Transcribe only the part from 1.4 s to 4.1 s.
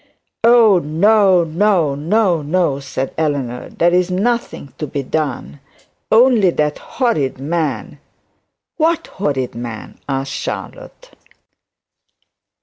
no, no, no,' said Eleanor. 'There is